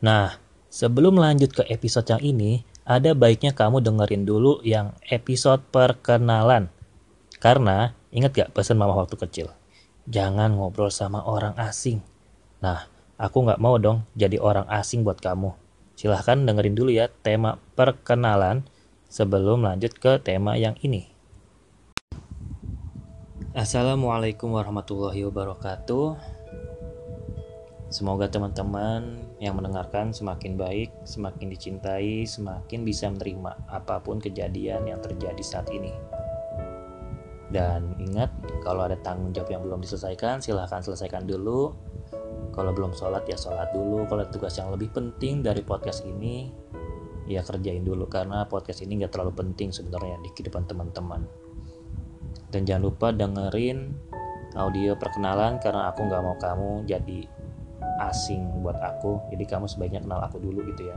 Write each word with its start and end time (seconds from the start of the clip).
Nah, 0.00 0.40
sebelum 0.72 1.20
lanjut 1.20 1.52
ke 1.52 1.62
episode 1.68 2.08
yang 2.08 2.24
ini, 2.24 2.64
ada 2.88 3.12
baiknya 3.12 3.52
kamu 3.52 3.84
dengerin 3.84 4.24
dulu 4.24 4.64
yang 4.64 4.96
episode 5.12 5.60
perkenalan. 5.68 6.72
Karena, 7.36 7.92
ingat 8.08 8.32
gak 8.32 8.52
pesan 8.56 8.80
mama 8.80 8.96
waktu 8.96 9.20
kecil? 9.20 9.52
Jangan 10.08 10.56
ngobrol 10.56 10.88
sama 10.88 11.20
orang 11.20 11.52
asing. 11.60 12.00
Nah, 12.64 12.88
aku 13.20 13.44
gak 13.44 13.60
mau 13.60 13.76
dong 13.76 14.08
jadi 14.16 14.40
orang 14.40 14.64
asing 14.72 15.04
buat 15.04 15.20
kamu. 15.20 15.52
Silahkan 16.00 16.40
dengerin 16.48 16.72
dulu 16.72 16.88
ya 16.88 17.12
tema 17.20 17.60
perkenalan 17.76 18.64
sebelum 19.12 19.60
lanjut 19.60 19.92
ke 20.00 20.16
tema 20.16 20.56
yang 20.56 20.80
ini. 20.80 21.12
Assalamualaikum 23.52 24.56
warahmatullahi 24.56 25.28
wabarakatuh. 25.28 26.39
Semoga 27.90 28.30
teman-teman 28.30 29.18
yang 29.42 29.58
mendengarkan 29.58 30.14
semakin 30.14 30.54
baik, 30.54 30.94
semakin 31.02 31.50
dicintai, 31.50 32.22
semakin 32.22 32.86
bisa 32.86 33.10
menerima 33.10 33.66
apa 33.66 33.98
pun 33.98 34.22
kejadian 34.22 34.86
yang 34.86 35.02
terjadi 35.02 35.42
saat 35.42 35.66
ini. 35.74 35.90
Dan 37.50 37.98
ingat, 37.98 38.30
kalau 38.62 38.86
ada 38.86 38.94
tanggung 39.02 39.34
jawab 39.34 39.50
yang 39.50 39.66
belum 39.66 39.82
diselesaikan, 39.82 40.38
silahkan 40.38 40.78
selesaikan 40.86 41.26
dulu. 41.26 41.74
Kalau 42.54 42.70
belum 42.70 42.94
sholat, 42.94 43.26
ya 43.26 43.34
sholat 43.34 43.74
dulu. 43.74 44.06
Kalau 44.06 44.22
ada 44.22 44.30
tugas 44.30 44.54
yang 44.54 44.70
lebih 44.70 44.94
penting 44.94 45.42
dari 45.42 45.66
podcast 45.66 46.06
ini, 46.06 46.46
ya 47.26 47.42
kerjain 47.42 47.82
dulu. 47.82 48.06
Karena 48.06 48.46
podcast 48.46 48.86
ini 48.86 49.02
nggak 49.02 49.18
terlalu 49.18 49.34
penting 49.34 49.74
sebenarnya 49.74 50.22
di 50.22 50.30
kehidupan 50.30 50.70
teman-teman. 50.70 51.26
Dan 52.54 52.62
jangan 52.62 52.86
lupa 52.86 53.10
dengerin 53.10 53.98
audio 54.54 54.94
perkenalan 54.94 55.58
karena 55.58 55.90
aku 55.90 56.06
nggak 56.06 56.22
mau 56.22 56.38
kamu 56.38 56.86
jadi 56.86 57.39
asing 58.08 58.64
buat 58.64 58.80
aku 58.80 59.20
jadi 59.28 59.44
kamu 59.44 59.68
sebaiknya 59.68 60.00
kenal 60.00 60.24
aku 60.24 60.40
dulu 60.40 60.64
gitu 60.72 60.88
ya 60.88 60.96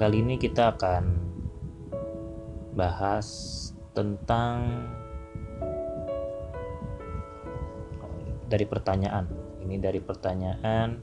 kali 0.00 0.24
ini 0.24 0.40
kita 0.40 0.72
akan 0.72 1.04
bahas 2.72 3.28
tentang 3.92 4.88
dari 8.48 8.64
pertanyaan 8.64 9.28
ini 9.60 9.76
dari 9.76 10.00
pertanyaan 10.00 10.96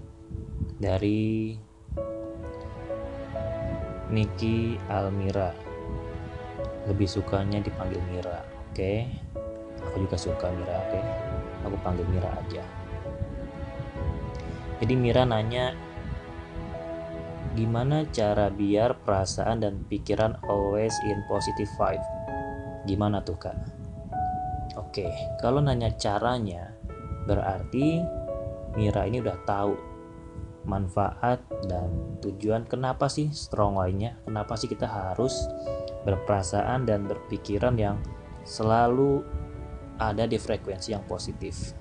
dari 0.82 1.54
Niki 4.10 4.82
Almira 4.90 5.54
lebih 6.90 7.06
sukanya 7.06 7.62
dipanggil 7.62 8.02
Mira 8.10 8.42
oke 8.42 8.74
okay? 8.74 9.06
aku 9.86 10.10
juga 10.10 10.18
suka 10.18 10.50
Mira 10.50 10.76
oke 10.82 10.98
okay? 10.98 11.04
aku 11.70 11.76
panggil 11.86 12.06
Mira 12.10 12.30
aja 12.34 12.79
jadi 14.80 14.94
Mira 14.96 15.24
nanya 15.28 15.76
gimana 17.54 18.08
cara 18.16 18.48
biar 18.48 18.96
perasaan 19.04 19.60
dan 19.60 19.84
pikiran 19.92 20.40
always 20.48 20.96
in 21.04 21.20
positive 21.28 21.68
vibe? 21.76 22.06
Gimana 22.88 23.20
tuh 23.20 23.36
kak? 23.36 23.58
Oke 24.80 25.12
kalau 25.44 25.60
nanya 25.60 25.92
caranya 26.00 26.72
berarti 27.28 28.04
Mira 28.80 29.04
ini 29.04 29.20
udah 29.20 29.38
tahu 29.44 29.74
manfaat 30.68 31.42
dan 31.66 32.20
tujuan 32.22 32.68
kenapa 32.70 33.10
sih 33.10 33.32
strong 33.34 33.80
lainnya 33.80 34.20
kenapa 34.28 34.54
sih 34.60 34.70
kita 34.70 34.86
harus 34.86 35.34
berperasaan 36.04 36.86
dan 36.86 37.10
berpikiran 37.10 37.76
yang 37.76 37.98
selalu 38.46 39.24
ada 40.00 40.30
di 40.30 40.40
frekuensi 40.40 40.96
yang 40.96 41.04
positif 41.10 41.76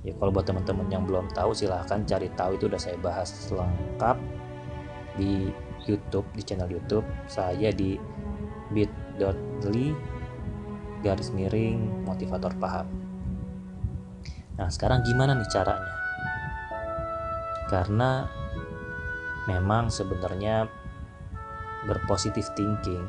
ya 0.00 0.16
kalau 0.16 0.32
buat 0.32 0.48
teman-teman 0.48 0.88
yang 0.88 1.04
belum 1.04 1.28
tahu 1.32 1.52
silahkan 1.52 2.00
cari 2.08 2.28
tahu. 2.32 2.56
Itu 2.56 2.72
udah 2.72 2.80
saya 2.80 2.96
bahas 3.00 3.30
lengkap 3.52 4.16
di 5.20 5.52
YouTube 5.84 6.26
di 6.32 6.42
channel 6.44 6.70
YouTube. 6.70 7.04
Saya 7.28 7.72
di 7.72 7.96
bit.ly 8.72 9.92
garis 11.00 11.32
miring 11.32 12.04
motivator 12.04 12.52
paham. 12.60 12.88
Nah 14.60 14.68
sekarang 14.68 15.04
gimana 15.04 15.32
nih 15.36 15.48
caranya? 15.48 15.94
Karena 17.68 18.28
memang 19.48 19.88
sebenarnya 19.88 20.68
berpositif 21.88 22.52
thinking 22.52 23.00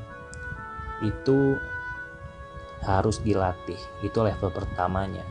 itu 1.04 1.60
harus 2.88 3.20
dilatih. 3.20 3.80
Itu 4.00 4.24
level 4.24 4.50
pertamanya 4.56 5.26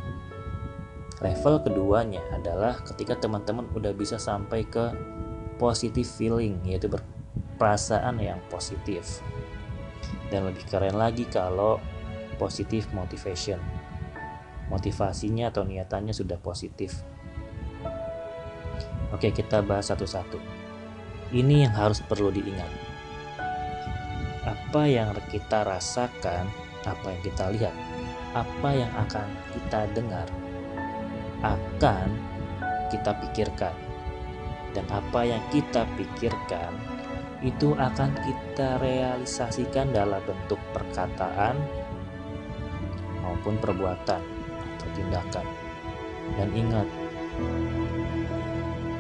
Level 1.20 1.60
keduanya 1.60 2.24
adalah 2.32 2.80
ketika 2.80 3.12
teman-teman 3.12 3.68
udah 3.76 3.92
bisa 3.92 4.16
sampai 4.16 4.64
ke 4.64 4.88
positive 5.60 6.08
feeling, 6.08 6.56
yaitu 6.64 6.88
berperasaan 6.88 8.16
yang 8.16 8.40
positif. 8.48 9.20
Dan 10.32 10.48
lebih 10.48 10.64
keren 10.64 10.96
lagi 10.96 11.28
kalau 11.28 11.76
positive 12.40 12.88
motivation. 12.96 13.60
Motivasinya 14.72 15.52
atau 15.52 15.68
niatannya 15.68 16.16
sudah 16.16 16.40
positif. 16.40 17.04
Oke, 19.12 19.28
kita 19.28 19.60
bahas 19.60 19.92
satu-satu. 19.92 20.40
Ini 21.36 21.68
yang 21.68 21.74
harus 21.76 22.00
perlu 22.00 22.32
diingat. 22.32 22.70
Apa 24.48 24.88
yang 24.88 25.12
kita 25.28 25.68
rasakan, 25.68 26.48
apa 26.88 27.06
yang 27.12 27.20
kita 27.20 27.44
lihat, 27.52 27.76
apa 28.32 28.70
yang 28.72 28.88
akan 28.96 29.28
kita 29.52 29.84
dengar, 29.92 30.24
akan 31.40 32.08
kita 32.92 33.16
pikirkan 33.24 33.74
dan 34.76 34.86
apa 34.90 35.20
yang 35.26 35.42
kita 35.50 35.86
pikirkan 35.98 36.70
itu 37.40 37.72
akan 37.72 38.12
kita 38.20 38.76
realisasikan 38.84 39.88
dalam 39.96 40.20
bentuk 40.28 40.60
perkataan 40.76 41.56
maupun 43.24 43.56
perbuatan 43.56 44.20
atau 44.76 44.88
tindakan. 44.92 45.46
Dan 46.36 46.48
ingat, 46.52 46.88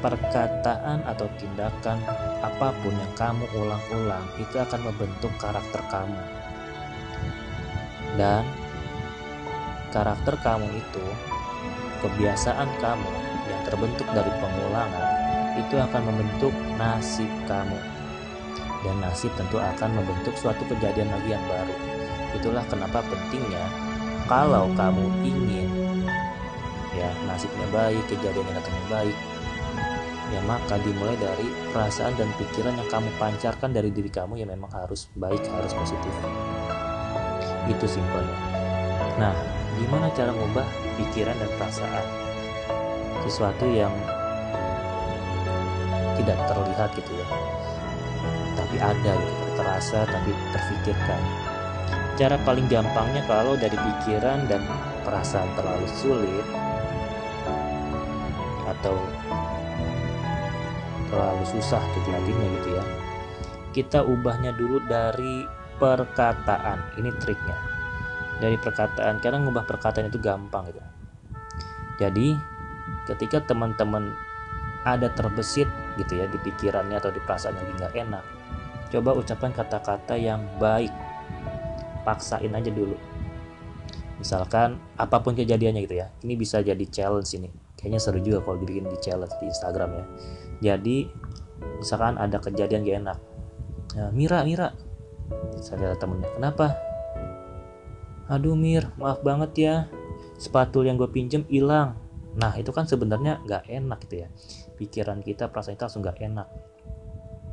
perkataan 0.00 1.04
atau 1.04 1.28
tindakan 1.36 2.00
apa 2.40 2.72
pun 2.80 2.96
yang 2.96 3.14
kamu 3.14 3.44
ulang-ulang 3.60 4.24
itu 4.40 4.56
akan 4.56 4.80
membentuk 4.88 5.30
karakter 5.36 5.84
kamu. 5.92 6.22
Dan 8.16 8.42
karakter 9.92 10.34
kamu 10.40 10.66
itu 10.80 11.06
kebiasaan 12.00 12.68
kamu 12.80 13.10
yang 13.48 13.60
terbentuk 13.64 14.08
dari 14.12 14.32
pengulangan 14.40 15.08
itu 15.60 15.74
akan 15.76 16.02
membentuk 16.08 16.54
nasib 16.80 17.28
kamu. 17.44 17.78
Dan 18.80 18.96
nasib 19.04 19.28
tentu 19.36 19.60
akan 19.60 20.00
membentuk 20.00 20.32
suatu 20.40 20.64
kejadian 20.72 21.12
lagi 21.12 21.36
yang 21.36 21.44
baru. 21.44 21.76
Itulah 22.32 22.64
kenapa 22.64 23.04
pentingnya 23.04 23.64
kalau 24.24 24.72
kamu 24.72 25.04
ingin 25.26 25.68
ya 26.96 27.10
nasibnya 27.28 27.68
baik, 27.70 28.00
kejadian 28.08 28.46
yang 28.46 28.56
datangnya 28.56 28.86
baik, 28.88 29.16
ya 30.30 30.40
maka 30.46 30.74
dimulai 30.80 31.18
dari 31.18 31.46
perasaan 31.74 32.14
dan 32.16 32.30
pikiran 32.38 32.78
yang 32.78 32.88
kamu 32.88 33.10
pancarkan 33.18 33.70
dari 33.74 33.90
diri 33.90 34.08
kamu 34.08 34.38
yang 34.40 34.50
memang 34.50 34.70
harus 34.72 35.10
baik, 35.18 35.42
harus 35.50 35.72
positif. 35.74 36.14
Itu 37.68 37.86
simpelnya. 37.86 38.36
Nah, 39.18 39.34
gimana 39.76 40.08
cara 40.14 40.30
mengubah 40.32 40.89
pikiran 41.00 41.36
dan 41.40 41.50
perasaan. 41.56 42.06
Sesuatu 43.24 43.64
yang 43.72 43.92
tidak 46.20 46.36
terlihat 46.44 46.90
gitu 46.92 47.12
ya. 47.16 47.26
Tapi 48.60 48.76
ada 48.76 49.12
gitu 49.16 49.44
terasa 49.56 50.04
tapi 50.04 50.30
terfikirkan. 50.52 51.22
Cara 52.20 52.36
paling 52.44 52.68
gampangnya 52.68 53.24
kalau 53.24 53.56
dari 53.56 53.76
pikiran 53.76 54.44
dan 54.44 54.60
perasaan 55.00 55.48
terlalu 55.56 55.88
sulit 55.88 56.46
atau 58.68 58.94
terlalu 61.08 61.44
susah 61.48 61.80
gitu 61.96 62.08
artinya 62.12 62.46
gitu 62.60 62.68
ya. 62.76 62.84
Kita 63.72 64.04
ubahnya 64.04 64.52
dulu 64.52 64.84
dari 64.84 65.48
perkataan. 65.80 67.00
Ini 67.00 67.10
triknya. 67.16 67.56
Dari 68.40 68.56
perkataan 68.60 69.20
karena 69.20 69.40
ngubah 69.40 69.64
perkataan 69.68 70.08
itu 70.08 70.20
gampang 70.20 70.68
gitu 70.72 70.89
jadi 72.00 72.40
ketika 73.04 73.44
teman-teman 73.44 74.16
ada 74.88 75.12
terbesit 75.12 75.68
gitu 76.00 76.16
ya 76.16 76.24
di 76.26 76.40
pikirannya 76.40 76.96
atau 76.96 77.12
di 77.12 77.20
perasaan 77.20 77.54
yang 77.60 77.76
nggak 77.76 77.94
enak 78.08 78.24
coba 78.90 79.14
ucapkan 79.14 79.54
kata-kata 79.54 80.18
yang 80.18 80.42
baik. 80.58 80.90
Paksain 82.02 82.50
aja 82.50 82.68
dulu. 82.68 82.98
Misalkan 84.18 84.76
apa 85.00 85.16
pun 85.24 85.32
kejadiannya 85.32 85.80
gitu 85.88 85.96
ya 85.96 86.12
ini 86.26 86.36
bisa 86.36 86.60
jadi 86.60 86.84
challenge 86.90 87.30
ini. 87.38 87.48
Kayaknya 87.78 88.00
seru 88.02 88.20
juga 88.20 88.44
kalau 88.44 88.60
dibikin 88.60 88.84
di 88.90 88.98
challenge 89.00 89.32
di 89.40 89.48
Instagram 89.48 89.90
ya. 89.96 90.04
Jadi 90.60 91.08
misalkan 91.80 92.20
ada 92.20 92.36
kejadian 92.36 92.84
gak 92.84 92.98
enak. 93.00 93.18
Ya, 93.96 94.06
Mira 94.12 94.44
Mira. 94.44 94.76
Saya 95.62 95.96
temennya 95.96 96.28
kenapa? 96.36 96.76
Aduh 98.28 98.58
Mir 98.58 98.92
maaf 99.00 99.22
banget 99.22 99.52
ya 99.56 99.74
sepatu 100.40 100.80
yang 100.80 100.96
gue 100.96 101.12
pinjem 101.12 101.44
hilang. 101.52 102.00
Nah 102.40 102.56
itu 102.56 102.72
kan 102.72 102.88
sebenarnya 102.88 103.44
nggak 103.44 103.68
enak 103.68 103.98
gitu 104.08 104.24
ya. 104.24 104.28
Pikiran 104.80 105.20
kita 105.20 105.52
perasaan 105.52 105.76
kita 105.76 105.92
langsung 105.92 106.02
nggak 106.02 106.18
enak. 106.24 106.48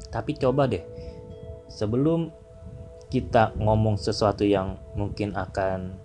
Tapi 0.07 0.31
coba 0.39 0.71
deh 0.71 0.81
sebelum 1.67 2.31
kita 3.11 3.59
ngomong 3.59 3.99
sesuatu 3.99 4.47
yang 4.47 4.79
mungkin 4.95 5.35
akan 5.35 5.99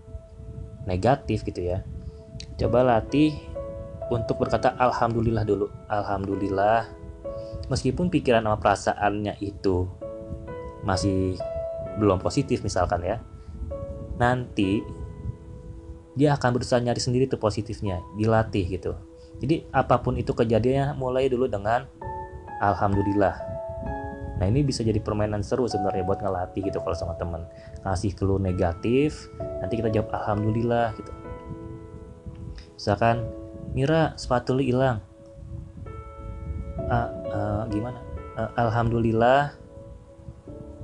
negatif 0.87 1.47
gitu 1.47 1.63
ya 1.63 1.87
coba 2.59 2.83
latih 2.87 3.35
untuk 4.13 4.45
berkata 4.45 4.77
alhamdulillah 4.77 5.43
dulu. 5.43 5.67
Alhamdulillah. 5.89 6.87
Meskipun 7.73 8.13
pikiran 8.13 8.45
sama 8.45 8.59
perasaannya 8.61 9.41
itu 9.41 9.89
masih 10.85 11.39
belum 11.97 12.19
positif 12.19 12.65
misalkan 12.65 13.05
ya 13.05 13.21
nanti 14.17 14.81
dia 16.13 16.37
akan 16.37 16.61
berusaha 16.61 16.79
nyari 16.81 17.01
sendiri 17.01 17.25
tuh 17.29 17.41
positifnya 17.41 18.01
dilatih 18.21 18.69
gitu. 18.69 18.93
Jadi 19.41 19.67
apa 19.73 19.99
pun 19.99 20.15
itu 20.15 20.31
kejadiannya 20.37 20.95
mulai 20.95 21.27
dulu 21.27 21.49
dengan 21.49 21.89
alhamdulillah. 22.61 23.35
Nah 24.39 24.47
ini 24.51 24.67
bisa 24.67 24.83
jadi 24.83 24.99
permainan 24.99 25.43
seru 25.43 25.67
sebenarnya 25.67 26.05
buat 26.05 26.21
ngelatih 26.21 26.69
gitu 26.69 26.79
kalau 26.83 26.95
sama 26.95 27.15
temen. 27.17 27.43
Ngasih 27.83 28.13
keluh 28.15 28.39
negatif 28.39 29.31
nanti 29.63 29.79
kita 29.79 29.89
jawab 29.89 30.13
alhamdulillah 30.13 30.95
gitu. 30.99 31.13
Misalkan 32.77 33.25
Mira 33.73 34.13
sepatu 34.21 34.53
lu 34.53 34.63
hilang. 34.63 35.01
Uh, 36.93 37.09
uh, 37.33 37.63
gimana? 37.73 37.97
Uh, 38.37 38.51
alhamdulillah 38.61 39.57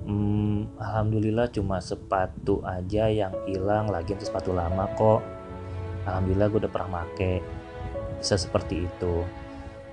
hmm, 0.09 0.81
alhamdulillah 0.81 1.53
cuma 1.53 1.79
sepatu 1.79 2.65
aja 2.65 3.13
yang 3.13 3.31
hilang 3.45 3.93
lagi 3.93 4.17
itu 4.17 4.25
sepatu 4.25 4.57
lama 4.57 4.89
kok. 4.97 5.21
Alhamdulillah 6.09 6.49
gue 6.49 6.61
udah 6.65 6.73
pernah 6.73 7.05
make 7.05 7.45
bisa 8.17 8.41
seperti 8.41 8.89
itu. 8.89 9.23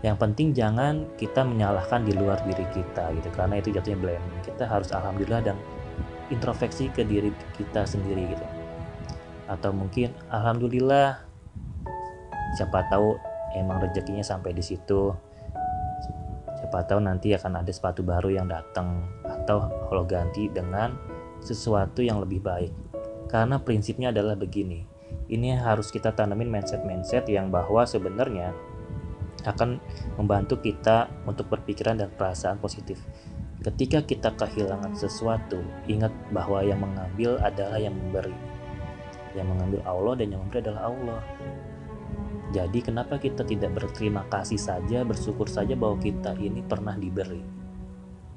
Yang 0.02 0.18
penting 0.22 0.48
jangan 0.56 1.06
kita 1.20 1.44
menyalahkan 1.44 2.08
di 2.08 2.16
luar 2.16 2.40
diri 2.48 2.64
kita 2.72 3.12
gitu 3.20 3.30
karena 3.36 3.60
itu 3.60 3.76
jatuhnya 3.76 4.00
blaming. 4.00 4.40
Kita 4.42 4.64
harus 4.64 4.90
alhamdulillah 4.96 5.44
dan 5.44 5.58
introspeksi 6.32 6.90
ke 6.90 7.04
diri 7.04 7.36
kita 7.60 7.84
sendiri 7.84 8.32
gitu. 8.32 8.46
Atau 9.52 9.76
mungkin 9.76 10.16
alhamdulillah 10.32 11.22
siapa 12.56 12.88
tahu 12.88 13.20
emang 13.60 13.84
rezekinya 13.84 14.24
sampai 14.24 14.56
di 14.56 14.64
situ 14.64 15.12
siapa 16.66 16.82
tahu 16.82 16.98
nanti 16.98 17.30
akan 17.30 17.62
ada 17.62 17.70
sepatu 17.70 18.02
baru 18.02 18.34
yang 18.42 18.50
datang 18.50 19.06
atau 19.22 19.70
kalau 19.86 20.02
ganti 20.02 20.50
dengan 20.50 20.98
sesuatu 21.46 22.02
yang 22.02 22.18
lebih 22.18 22.42
baik. 22.42 22.74
Karena 23.30 23.62
prinsipnya 23.62 24.10
adalah 24.10 24.34
begini 24.34 24.96
ini 25.30 25.54
harus 25.58 25.90
kita 25.90 26.14
tanamin 26.14 26.50
mindset-mindset 26.50 27.26
yang 27.30 27.50
bahwa 27.50 27.86
sebenarnya 27.86 28.54
akan 29.46 29.78
membantu 30.18 30.58
kita 30.58 31.10
untuk 31.30 31.50
berpikiran 31.50 32.02
dan 32.02 32.10
perasaan 32.14 32.58
positif. 32.58 33.02
Ketika 33.62 34.02
kita 34.06 34.34
kehilangan 34.34 34.94
sesuatu 34.94 35.62
ingat 35.90 36.14
bahwa 36.30 36.62
yang 36.62 36.82
mengambil 36.82 37.38
adalah 37.42 37.78
yang 37.82 37.94
memberi. 37.94 38.34
Yang 39.34 39.48
mengambil 39.54 39.82
Allah 39.86 40.14
dan 40.18 40.28
yang 40.34 40.42
memberi 40.46 40.60
adalah 40.66 40.82
Allah 40.90 41.22
jadi 42.54 42.80
kenapa 42.84 43.18
kita 43.18 43.42
tidak 43.42 43.74
berterima 43.74 44.22
kasih 44.30 44.62
saja, 44.62 45.02
bersyukur 45.02 45.50
saja 45.50 45.74
bahwa 45.74 45.98
kita 45.98 46.38
ini 46.38 46.62
pernah 46.62 46.94
diberi? 46.94 47.42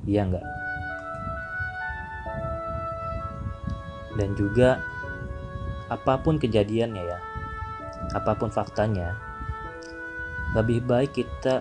Iya 0.09 0.25
enggak? 0.25 0.47
Dan 4.17 4.33
juga 4.33 4.81
apa 5.93 6.17
pun 6.25 6.41
kejadiannya 6.41 7.05
ya, 7.05 7.19
apa 8.17 8.33
pun 8.33 8.49
faktanya, 8.49 9.13
lebih 10.57 10.81
baik 10.89 11.13
kita 11.13 11.61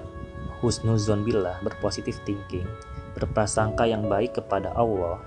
husnuzon 0.64 1.28
billah, 1.28 1.60
berpositif 1.60 2.24
thinking, 2.24 2.66
berprasangka 3.20 3.84
yang 3.84 4.08
baik 4.08 4.40
kepada 4.40 4.72
Allah, 4.74 5.20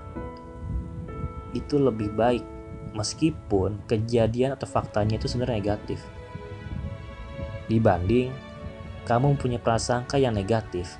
itu 1.53 1.77
lebih 1.77 2.11
baik 2.17 2.43
meskipun 2.97 3.79
kejadian 3.87 4.57
atau 4.57 4.67
faktanya 4.67 5.15
itu 5.15 5.31
sebenarnya 5.31 5.63
negatif 5.63 6.03
dibanding 7.71 8.35
kamu 9.07 9.39
punya 9.39 9.57
prasangka 9.57 10.19
yang 10.19 10.35
negatif. 10.35 10.99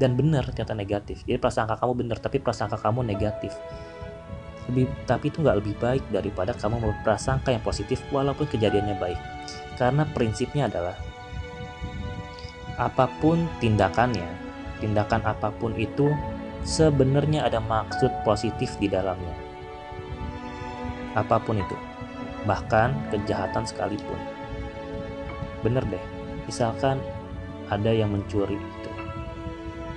Dan 0.00 0.18
benar 0.18 0.50
ternyata 0.50 0.74
negatif. 0.74 1.22
Jadi 1.22 1.38
prasangka 1.38 1.78
kamu 1.78 2.06
benar 2.06 2.18
tapi 2.18 2.42
prasangka 2.42 2.80
kamu 2.80 3.06
negatif. 3.06 3.54
Lebih 4.66 4.90
tapi 5.06 5.30
itu 5.30 5.44
nggak 5.44 5.58
lebih 5.62 5.74
baik 5.78 6.02
daripada 6.10 6.56
kamu 6.56 6.82
berprasangka 6.82 7.54
yang 7.54 7.62
positif 7.62 8.02
walaupun 8.10 8.48
kejadiannya 8.50 8.98
baik. 8.98 9.20
Karena 9.78 10.02
prinsipnya 10.10 10.66
adalah 10.66 10.96
apa 12.80 13.06
pun 13.20 13.46
tindakannya 13.62 14.26
tindakan 14.82 15.22
apa 15.22 15.54
pun 15.54 15.70
itu 15.78 16.10
sebenarnya 16.66 17.46
ada 17.46 17.62
maksud 17.62 18.10
positif 18.26 18.74
di 18.82 18.90
dalamnya. 18.90 19.36
Apa 21.14 21.38
pun 21.38 21.62
itu 21.62 21.76
bahkan 22.42 22.90
kejahatan 23.14 23.62
sekalipun 23.62 24.41
bener 25.62 25.82
deh 25.88 26.04
misalkan 26.44 26.98
ada 27.70 27.90
yang 27.94 28.10
mencuri 28.12 28.58
itu 28.58 28.90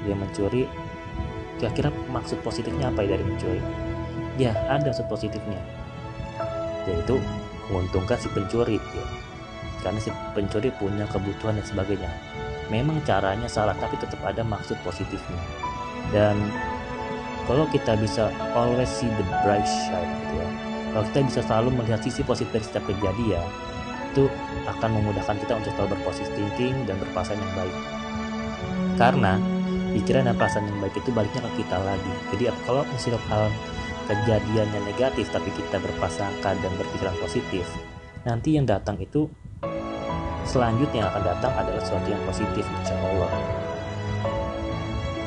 dia 0.05 0.15
mencuri 0.15 0.63
kira-kira 1.57 1.89
maksud 2.11 2.39
positifnya 2.43 2.91
apa 2.91 3.03
ya 3.03 3.15
dari 3.15 3.23
mencuri? 3.23 3.61
Ya 4.35 4.51
ada 4.67 4.91
maksud 4.91 5.07
positifnya. 5.07 5.59
Yaitu 6.85 7.17
menguntungkan 7.71 8.19
si 8.19 8.29
pencuri 8.29 8.77
ya. 8.77 9.05
karena 9.81 10.01
si 10.01 10.09
pencuri 10.33 10.73
punya 10.81 11.05
kebutuhan 11.09 11.57
dan 11.61 11.65
sebagainya. 11.65 12.11
Memang 12.73 12.97
caranya 13.05 13.45
salah 13.45 13.77
tapi 13.77 13.95
tetap 14.01 14.17
ada 14.25 14.41
maksud 14.41 14.75
positifnya. 14.81 15.41
Dan 16.09 16.37
kalau 17.45 17.69
kita 17.69 17.93
bisa 17.97 18.33
always 18.57 18.89
see 18.89 19.09
the 19.09 19.25
bright 19.45 19.65
side 19.65 20.09
gitu 20.25 20.33
ya. 20.41 20.47
Kalau 20.93 21.05
kita 21.11 21.19
bisa 21.27 21.41
selalu 21.45 21.69
melihat 21.81 22.01
sisi 22.01 22.21
positif 22.25 22.49
dari 22.55 22.65
setiap 22.65 22.85
kejadian 22.89 23.45
itu 24.15 24.31
akan 24.63 24.89
memudahkan 24.95 25.35
kita 25.43 25.59
untuk 25.59 25.75
selalu 25.75 25.99
berpositif 25.99 26.31
thinking 26.39 26.87
dan 26.87 26.95
berpasangan 27.03 27.35
yang 27.35 27.53
baik. 27.59 27.75
Karena 28.95 29.35
pikiran 29.91 30.31
dan 30.31 30.39
perasaan 30.39 30.71
yang 30.71 30.79
baik 30.79 30.95
itu 30.95 31.11
baliknya 31.11 31.43
ke 31.43 31.51
kita 31.59 31.77
lagi. 31.83 32.13
Jadi 32.31 32.43
kalau 32.63 32.87
misalnya 32.87 33.19
hal 33.27 33.51
kejadiannya 34.07 34.79
negatif 34.87 35.27
tapi 35.35 35.51
kita 35.51 35.83
berpasangkan 35.83 36.55
dan 36.63 36.71
berpikiran 36.79 37.11
positif, 37.19 37.67
nanti 38.23 38.55
yang 38.55 38.63
datang 38.63 38.95
itu 39.03 39.27
selanjutnya 40.47 41.03
yang 41.03 41.09
akan 41.11 41.23
datang 41.35 41.51
adalah 41.51 41.83
sesuatu 41.83 42.07
yang 42.07 42.23
positif 42.23 42.63
insya 42.63 42.95
Allah. 42.95 43.31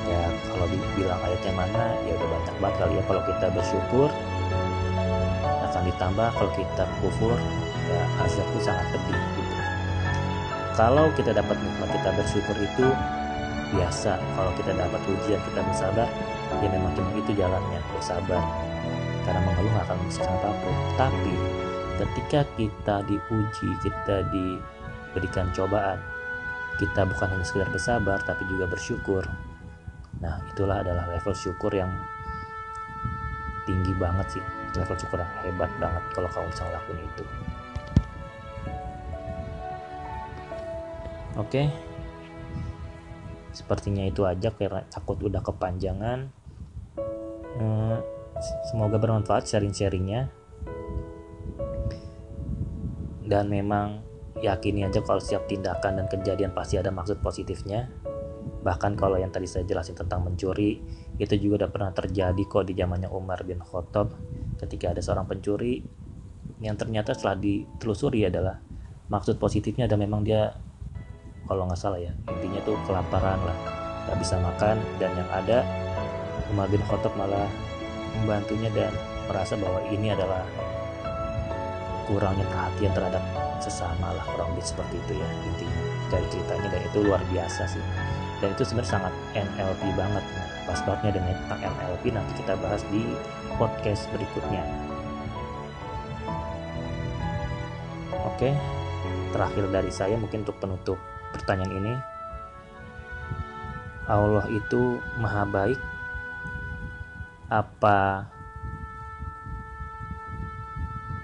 Ya 0.08 0.23
kalau 0.49 0.67
dibilang 0.73 1.21
ayatnya 1.28 1.52
mana 1.52 1.85
ya 2.09 2.16
udah 2.16 2.28
banyak 2.33 2.57
banget 2.57 2.76
kali 2.80 2.95
ya 2.97 3.02
kalau 3.04 3.23
kita 3.28 3.47
bersyukur 3.52 4.09
akan 5.68 5.83
ditambah 5.92 6.28
kalau 6.40 6.50
kita 6.57 6.85
kufur 7.04 7.37
ya 7.88 8.02
azabku 8.23 8.59
sangat 8.61 8.87
pedih 8.92 9.16
gitu. 9.16 9.54
Kalau 10.76 11.11
kita 11.18 11.35
dapat 11.35 11.57
nikmat 11.59 11.90
kita 11.90 12.11
bersyukur 12.14 12.57
itu 12.61 12.87
biasa. 13.75 14.16
Kalau 14.16 14.52
kita 14.54 14.73
dapat 14.76 15.00
ujian 15.09 15.40
kita 15.52 15.61
bersabar 15.64 16.09
ya 16.62 16.68
memang 16.68 16.92
cuma 16.95 17.11
itu 17.16 17.33
jalannya 17.35 17.80
bersabar. 17.97 18.42
Karena 19.26 19.40
mengeluh 19.45 19.75
akan 19.85 19.97
menghasilkan 20.00 20.37
apa 20.40 20.49
pun 20.64 20.75
tapi 20.97 21.35
ketika 21.99 22.40
kita 22.57 22.97
diuji 23.04 23.68
kita 23.85 24.25
diberikan 24.33 25.52
cobaan 25.52 26.00
kita 26.78 27.02
bukan 27.04 27.26
hanya 27.35 27.45
sekedar 27.45 27.68
bersabar 27.75 28.23
tapi 28.23 28.47
juga 28.47 28.71
bersyukur. 28.71 29.26
Nah 30.23 30.38
itulah 30.49 30.80
adalah 30.80 31.11
level 31.11 31.35
syukur 31.35 31.75
yang 31.75 31.90
tinggi 33.66 33.92
banget 33.99 34.38
sih. 34.38 34.45
Level 34.78 34.95
syukur 34.95 35.18
yang 35.18 35.33
hebat 35.42 35.71
banget 35.83 36.02
kalau 36.14 36.30
kamu 36.30 36.47
bisa 36.54 36.62
ngelakuin 36.71 37.02
itu 37.02 37.25
Oke. 41.38 41.71
Sepertinya 43.54 44.02
itu 44.04 44.26
aja 44.26 44.50
karena 44.50 44.83
takut 44.90 45.23
udah 45.23 45.38
kepanjangan. 45.38 46.28
Eh, 47.59 47.99
semoga 48.71 48.99
bermanfaat 48.99 49.47
sharing-sharingnya. 49.47 50.30
Dan 53.28 53.47
memang 53.47 54.02
yakini 54.42 54.87
aja 54.87 55.02
kalau 55.02 55.23
setiap 55.23 55.47
tindakan 55.47 56.02
dan 56.02 56.07
kejadian 56.11 56.50
pasti 56.50 56.78
ada 56.78 56.90
maksud 56.90 57.23
positifnya. 57.23 57.87
Bahkan 58.59 58.99
kalau 58.99 59.18
yang 59.21 59.30
tadi 59.30 59.47
saya 59.47 59.62
jelasin 59.62 59.95
tentang 59.95 60.26
mencuri, 60.26 60.83
itu 61.18 61.35
juga 61.38 61.64
udah 61.66 61.71
pernah 61.71 61.92
terjadi 61.95 62.42
kok 62.47 62.66
di 62.66 62.75
zamannya 62.75 63.11
Umar 63.11 63.47
bin 63.47 63.62
Khattab 63.62 64.14
ketika 64.59 64.90
ada 64.90 65.02
seorang 65.02 65.26
pencuri 65.30 65.83
yang 66.59 66.75
ternyata 66.75 67.14
setelah 67.14 67.38
ditelusuri 67.38 68.26
adalah 68.26 68.59
maksud 69.07 69.38
positifnya 69.38 69.87
ada 69.87 69.95
memang 69.95 70.26
dia 70.26 70.50
kalau 71.49 71.64
nggak 71.64 71.81
salah 71.81 71.99
ya. 71.99 72.12
Intinya 72.28 72.61
tuh 72.62 72.76
kelaparan 72.85 73.40
lah. 73.40 73.57
Nggak 74.07 74.19
bisa 74.21 74.37
makan 74.38 74.76
dan 75.00 75.11
yang 75.17 75.31
ada 75.33 75.64
Umar 76.52 76.69
bin 76.69 76.85
Khattab 76.85 77.12
malah 77.17 77.49
membantunya 78.21 78.69
dan 78.73 78.93
merasa 79.28 79.57
bahwa 79.57 79.81
ini 79.88 80.12
adalah 80.12 80.45
kurangnya 82.09 82.45
perhatian 82.49 82.93
terhadap 82.97 83.21
sesama 83.61 84.17
lah 84.17 84.25
kurang 84.33 84.57
lebih 84.57 84.64
seperti 84.64 84.97
itu 85.00 85.12
ya 85.17 85.28
intinya. 85.49 85.81
Dari 86.09 86.26
ceritanya 86.33 86.69
dan 86.73 86.83
itu 86.85 86.99
luar 87.05 87.21
biasa 87.33 87.62
sih. 87.69 87.85
Dan 88.38 88.55
itu 88.55 88.62
sebenarnya 88.64 88.93
sangat 89.00 89.12
NLP 89.35 89.83
banget. 89.97 90.25
Nah 90.25 90.47
pas 90.69 90.81
bangetnya 90.85 91.12
dengan 91.17 91.35
tentang 91.49 91.61
NLP 91.64 92.05
nanti 92.12 92.33
kita 92.45 92.52
bahas 92.61 92.85
di 92.93 93.02
podcast 93.57 94.05
berikutnya. 94.12 94.64
Oke 98.25 98.52
terakhir 99.28 99.64
dari 99.69 99.93
saya 99.93 100.17
mungkin 100.17 100.43
untuk 100.43 100.57
penutup 100.57 100.99
pertanyaan 101.38 101.75
ini 101.78 101.95
Allah 104.09 104.45
itu 104.49 104.99
maha 105.21 105.45
baik 105.45 105.80
apa 107.49 108.28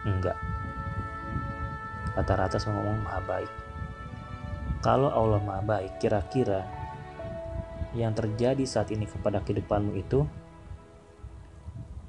enggak? 0.04 0.36
Rata-rata 2.12 2.60
semua 2.60 2.84
ngomong 2.84 3.04
maha 3.04 3.20
baik. 3.24 3.52
Kalau 4.84 5.08
Allah 5.08 5.40
maha 5.40 5.64
baik 5.64 5.96
kira-kira 5.96 6.68
yang 7.96 8.12
terjadi 8.12 8.60
saat 8.68 8.92
ini 8.92 9.08
kepada 9.08 9.40
kehidupanmu 9.40 9.96
itu 9.96 10.28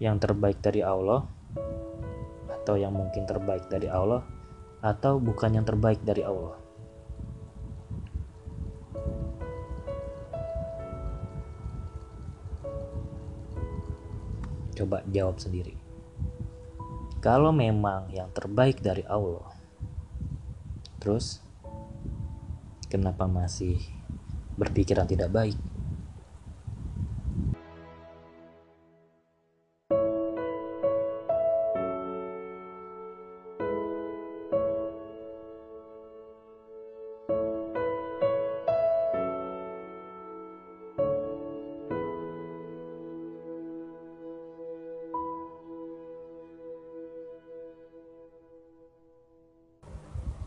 yang 0.04 0.20
terbaik 0.20 0.60
dari 0.60 0.84
Allah 0.84 1.24
atau 2.52 2.76
yang 2.76 2.92
mungkin 2.92 3.24
terbaik 3.24 3.72
dari 3.72 3.88
Allah 3.88 4.28
atau 4.84 5.24
bukan 5.24 5.56
yang 5.56 5.64
terbaik 5.64 6.04
dari 6.04 6.26
Allah 6.26 6.65
coba 14.76 15.02
jawab 15.10 15.40
sendiri. 15.40 15.74
Kalau 17.24 17.50
memang 17.50 18.14
yang 18.14 18.30
terbaik 18.36 18.84
dari 18.86 19.02
Allah 19.08 19.56
terus 21.06 21.38
kenapa 22.90 23.30
masih 23.30 23.78
berpikiran 24.58 25.06
tidak 25.06 25.30
baik 25.30 25.58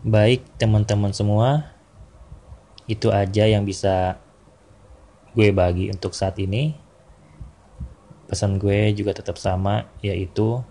Baik, 0.09 0.41
teman-teman 0.57 1.12
semua, 1.12 1.69
itu 2.88 3.12
aja 3.12 3.45
yang 3.45 3.69
bisa 3.69 4.17
gue 5.37 5.53
bagi 5.53 5.93
untuk 5.93 6.17
saat 6.17 6.41
ini. 6.41 6.73
Pesan 8.25 8.57
gue 8.57 8.88
juga 8.97 9.12
tetap 9.12 9.37
sama, 9.37 9.85
yaitu 10.00 10.65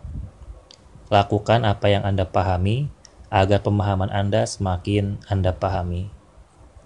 lakukan 1.13 1.69
apa 1.69 1.85
yang 1.85 2.01
Anda 2.01 2.25
pahami 2.25 2.89
agar 3.29 3.61
pemahaman 3.61 4.09
Anda 4.09 4.49
semakin 4.49 5.21
Anda 5.29 5.53
pahami. 5.53 6.09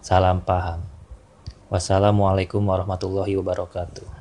Salam 0.04 0.44
paham. 0.44 0.84
Wassalamualaikum 1.72 2.68
warahmatullahi 2.68 3.32
wabarakatuh. 3.40 4.21